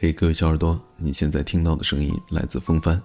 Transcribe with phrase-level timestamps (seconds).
[0.00, 3.02] 嘿，各位小耳朵，你现在听到的声音来自风帆。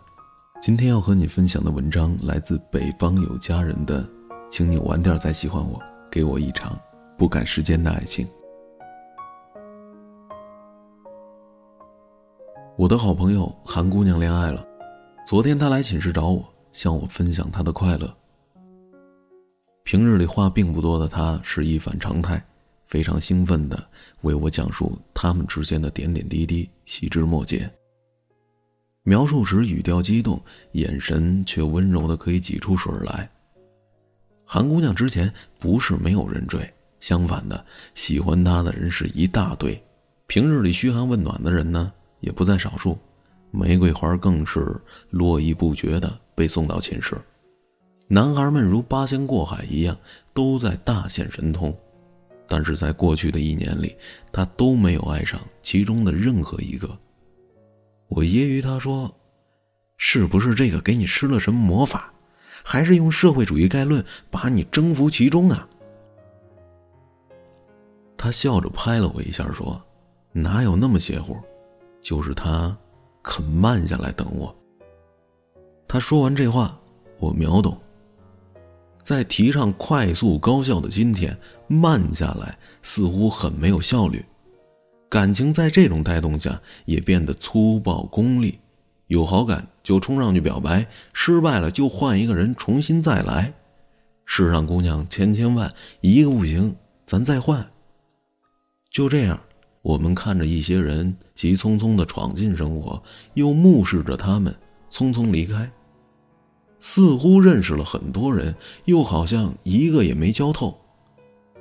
[0.61, 4.07] 今天要和你分享的文章来自北方有佳人的，
[4.47, 6.79] 请你晚点再喜欢我，给我一场
[7.17, 8.27] 不赶时间的爱情。
[12.77, 14.63] 我的好朋友韩姑娘恋爱了，
[15.25, 18.15] 昨天她来寝室找我，向我分享她的快乐。
[19.83, 22.45] 平日里话并不多的她，是一反常态。
[22.93, 23.89] 非常兴奋地
[24.21, 27.67] 为我讲述他们之间的点点滴滴、细枝末节。
[29.01, 30.39] 描述时语调激动，
[30.73, 33.27] 眼神却温柔的可以挤出水来。
[34.45, 37.65] 韩姑娘之前不是没有人追，相反的，
[37.95, 39.81] 喜欢她的人是一大堆。
[40.27, 42.95] 平日里嘘寒问暖的人呢，也不在少数。
[43.49, 44.79] 玫瑰花更是
[45.09, 47.19] 络绎不绝的被送到寝室。
[48.07, 49.97] 男孩们如八仙过海一样，
[50.31, 51.75] 都在大显神通。
[52.53, 53.95] 但是在过去的一年里，
[54.31, 56.87] 他都没有爱上其中的任何一个。
[58.09, 59.11] 我揶揄他说
[59.97, 62.13] ：“是不是这个给你施了什么魔法，
[62.63, 65.67] 还是用社会主义概论把你征服其中啊？”
[68.15, 69.83] 他笑着拍了我一下说
[70.31, 71.35] ：“哪有那么邪乎，
[72.03, 72.77] 就是他
[73.23, 74.55] 肯慢下来等我。”
[75.89, 76.79] 他说完这话，
[77.17, 77.75] 我秒懂。
[79.03, 81.37] 在提倡快速高效的今天，
[81.67, 84.23] 慢下来似乎很没有效率。
[85.09, 88.57] 感情在这种带动下也变得粗暴功利，
[89.07, 93.53] 有好感就冲上去表白，失败了就换一个人重新再来。
[94.25, 96.73] 世上姑娘千千万，一个不行
[97.05, 97.69] 咱再换。
[98.89, 99.39] 就这样，
[99.81, 104.55] 我们看着一些人急匆匆的闯进生活，又目视着他们
[104.89, 105.69] 匆匆离开。
[106.85, 108.53] 似乎认识了很多人，
[108.83, 110.77] 又好像一个也没交透。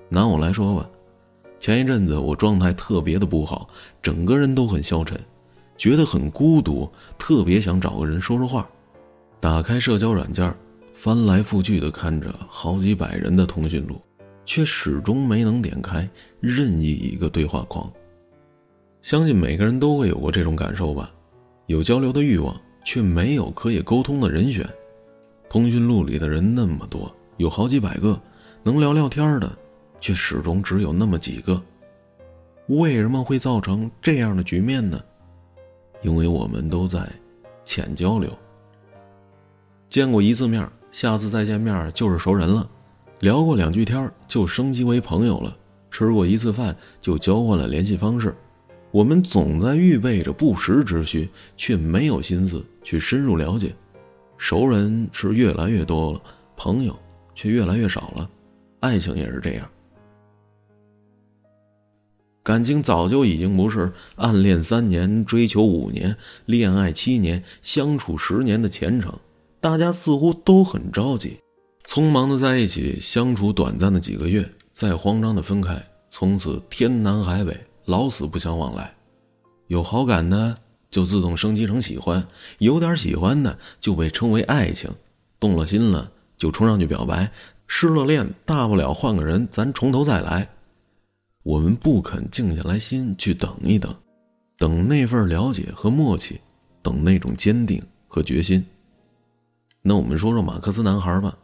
[0.08, 0.90] 拿我来说吧，
[1.60, 3.68] 前一阵子我状态特别的不好，
[4.02, 5.16] 整个人都很消沉，
[5.76, 8.68] 觉得很孤独，特别想找个人说说话。
[9.38, 10.52] 打开社交软件，
[10.92, 14.02] 翻来覆去的看着好几百人的通讯录，
[14.44, 16.06] 却始终没能点开
[16.40, 17.88] 任意一个对话框。
[19.02, 21.14] 相信每个人都会有过这种感受吧，
[21.68, 24.68] 有交流的欲望，却没有可以沟通的人选。
[25.52, 28.18] 通讯录里的人那么多，有好几百个，
[28.62, 29.52] 能聊聊天的，
[30.00, 31.62] 却始终只有那么几个。
[32.68, 34.98] 为什么会造成这样的局面呢？
[36.00, 37.06] 因为我们都在
[37.66, 38.34] 浅交流，
[39.90, 42.66] 见过一次面，下次再见面就是熟人了，
[43.20, 45.54] 聊过两句天就升级为朋友了，
[45.90, 48.34] 吃过一次饭就交换了联系方式。
[48.90, 53.74] 我们总在预备着不时之需，却没有心思去深入了解。
[54.42, 56.20] 熟人是越来越多了，
[56.56, 56.98] 朋友
[57.32, 58.28] 却越来越少了，
[58.80, 59.70] 爱情也是这样。
[62.42, 66.16] 感情早就已经不是暗恋三年、追求五年、
[66.46, 69.16] 恋爱七年、相处十年的前程，
[69.60, 71.38] 大家似乎都很着急，
[71.86, 78.92] 匆忙的在一起相处短暂的几个月，再慌张的分开，从此天南海北，老死不相往来。
[79.68, 80.58] 有好感的。
[80.92, 82.24] 就自动升级成喜欢，
[82.58, 84.90] 有点喜欢的就被称为爱情，
[85.40, 87.32] 动了心了就冲上去表白，
[87.66, 90.46] 失了恋大不了换个人，咱从头再来。
[91.42, 93.92] 我们不肯静下来心去等一等，
[94.58, 96.38] 等那份了解和默契，
[96.82, 98.62] 等那种坚定和决心。
[99.80, 101.36] 那我们说说马克思男孩吧，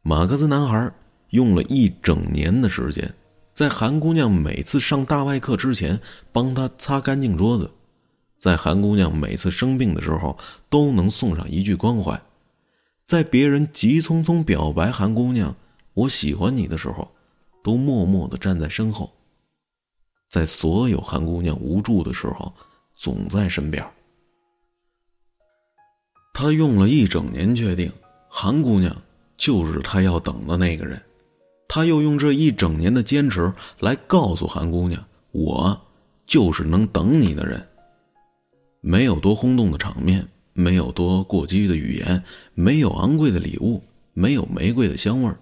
[0.00, 0.90] 马克思男孩
[1.28, 3.14] 用了一整年的时间，
[3.52, 6.00] 在韩姑娘每次上大外课之前
[6.32, 7.70] 帮他擦干净桌子。
[8.42, 10.36] 在韩姑娘每次生病的时候，
[10.68, 12.20] 都能送上一句关怀；
[13.06, 15.54] 在别人急匆匆表白韩姑娘
[15.94, 17.08] “我喜欢你”的时候，
[17.62, 19.08] 都默默的站在身后；
[20.28, 22.52] 在所有韩姑娘无助的时候，
[22.96, 23.88] 总在身边。
[26.34, 27.92] 他用了一整年确定
[28.28, 28.92] 韩姑娘
[29.36, 31.00] 就是他要等的那个人，
[31.68, 35.00] 他又用这一整年的坚持来告诉韩姑娘
[35.30, 35.80] ：“我
[36.26, 37.64] 就是能等你的人。”
[38.84, 43.80] 没有多轰动的场面，没有多过激的语言，没有昂贵的礼物，
[44.12, 45.38] 没有玫瑰的香味儿，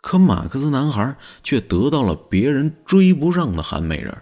[0.00, 4.16] 可马克思男孩却得到了别人追不上的韩美人。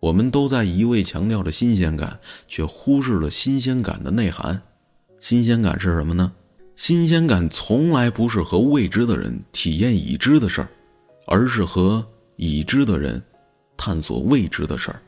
[0.00, 2.18] 我们都在一味强调着新鲜感，
[2.48, 4.60] 却忽视了新鲜感的内涵。
[5.20, 6.32] 新鲜感是什么呢？
[6.74, 10.68] 新鲜感从来不是和未知的人体验已知的事儿，
[11.28, 12.04] 而是和
[12.34, 13.22] 已知的人
[13.76, 15.00] 探索未知的事儿。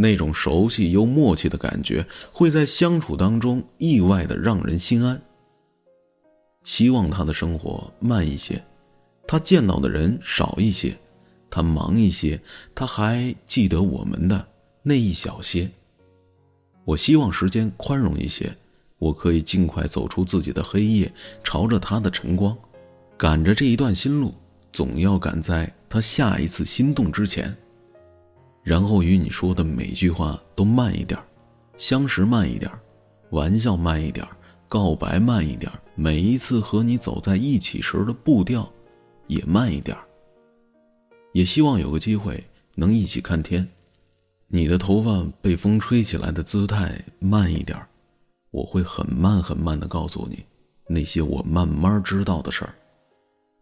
[0.00, 5.20] 那种熟悉又默契的感觉，会在相处当中意外的让人心安。
[6.62, 8.62] 希望他的生活慢一些，
[9.26, 10.96] 他见到的人少一些，
[11.50, 12.40] 他忙一些，
[12.76, 14.46] 他还记得我们的
[14.84, 15.68] 那一小些。
[16.84, 18.56] 我希望时间宽容一些，
[18.98, 21.12] 我可以尽快走出自己的黑夜，
[21.42, 22.56] 朝着他的晨光，
[23.16, 24.32] 赶着这一段新路，
[24.72, 27.56] 总要赶在他下一次心动之前。
[28.68, 31.18] 然后与你说的每句话都慢一点，
[31.78, 32.70] 相识慢一点，
[33.30, 34.28] 玩笑慢一点，
[34.68, 38.70] 告白慢一点，每一次和你走在一起时的步调
[39.26, 39.96] 也慢一点。
[41.32, 42.44] 也希望有个机会
[42.74, 43.66] 能一起看天，
[44.48, 47.80] 你的头发被风吹起来的姿态慢一点，
[48.50, 50.44] 我会很慢很慢的告诉你
[50.86, 52.74] 那些我慢慢知道的事儿。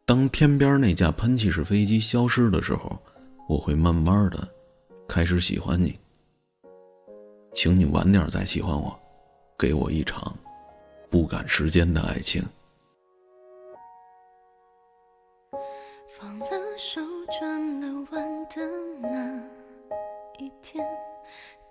[0.04, 3.00] 当天边那架喷气式飞机消失的时候，
[3.48, 4.48] 我会慢慢的
[5.08, 5.98] 开始喜欢你。
[7.52, 8.98] 请你晚点再喜欢我，
[9.58, 10.36] 给我一场
[11.10, 12.42] 不赶时间的爱情。
[16.18, 17.00] 放了手。
[17.38, 18.62] 转了弯的
[19.00, 19.42] 那
[20.38, 20.86] 一天，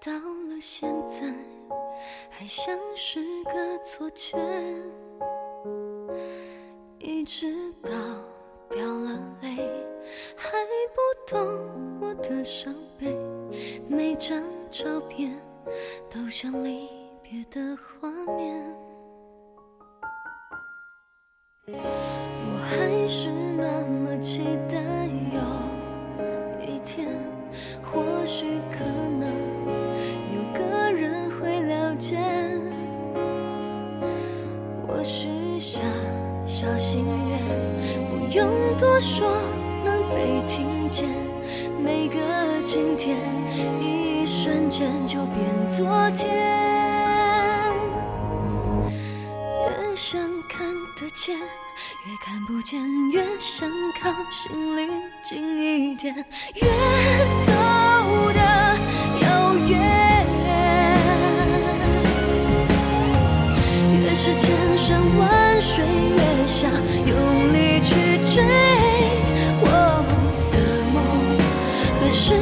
[0.04, 1.34] 到了现在
[2.30, 4.38] 还像是个错觉。
[7.00, 7.92] 一直到
[8.70, 9.56] 掉了泪，
[10.36, 10.52] 还
[10.94, 11.40] 不懂
[12.22, 13.16] 的伤悲。
[13.88, 15.34] 每张照片
[16.10, 16.88] 都像离
[17.22, 18.76] 别的画面，
[21.68, 24.78] 我还是那么期待
[25.34, 25.40] 有
[26.66, 26.80] 一。
[26.86, 27.08] 天，
[27.82, 28.86] 或许可
[44.66, 46.34] 一瞬间就变昨天。
[49.62, 50.20] 越想
[50.50, 50.68] 看
[51.00, 51.38] 得见。
[51.38, 52.82] 越看不见，
[53.12, 53.70] 越想
[54.02, 54.90] 靠心里
[55.24, 56.62] 近一点，越
[57.46, 57.52] 走
[58.34, 58.40] 的
[59.22, 60.26] 遥远，
[63.94, 66.72] 越是千山万水，越想
[67.06, 68.44] 用力去追。
[69.62, 69.66] 我
[70.52, 70.58] 的
[70.94, 70.98] 梦
[72.00, 72.34] 何时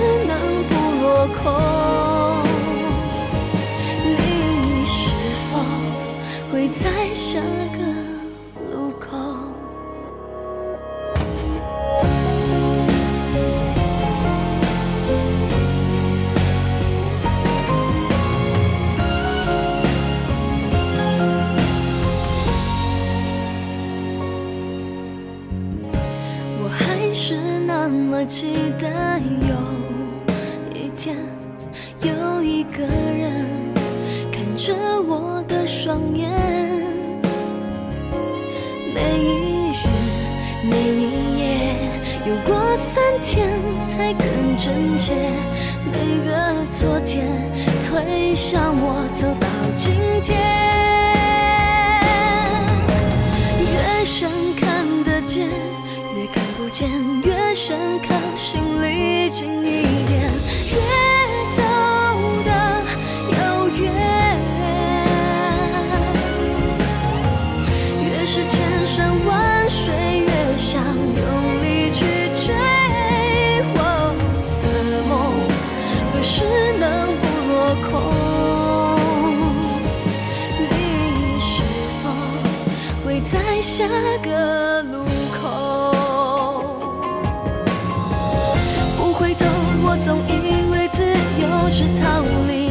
[35.93, 36.27] 双眼，
[38.95, 39.85] 每一日
[40.63, 41.77] 每一夜，
[42.25, 43.47] 有过三天
[43.87, 44.25] 才更
[44.57, 45.13] 真切。
[45.85, 47.27] 每个昨天
[47.85, 49.93] 推向我走到今
[50.23, 50.35] 天，
[53.61, 56.89] 越想看得见，越看不见，
[57.23, 58.15] 越想靠。
[58.35, 60.27] 心里近一点，
[60.71, 60.75] 越
[83.83, 83.89] 下
[84.23, 85.41] 个路口？
[88.97, 89.45] 不回头
[89.83, 90.31] 我总以
[90.71, 91.03] 为自
[91.41, 92.62] 由是逃离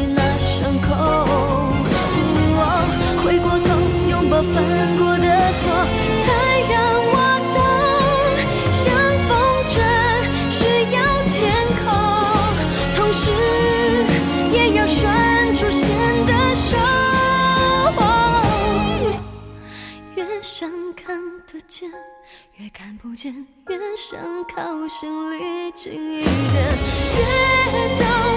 [24.45, 26.79] 靠心里近一点，
[27.17, 28.32] 越走。